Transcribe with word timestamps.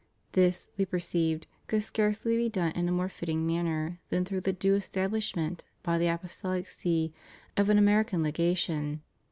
This, 0.31 0.71
We 0.79 0.85
perceived, 0.85 1.45
could 1.67 1.83
scarcely 1.83 2.35
be 2.35 2.49
done 2.49 2.71
in 2.71 2.89
a 2.89 2.91
more 2.91 3.07
fitting 3.07 3.45
manner 3.45 3.99
than 4.09 4.25
through 4.25 4.41
the 4.41 4.51
due 4.51 4.73
establishment 4.73 5.63
by 5.83 5.99
the 5.99 6.07
Apostolic 6.07 6.67
See 6.69 7.13
of 7.55 7.69
an 7.69 7.77
American 7.77 8.23
Legation. 8.23 9.03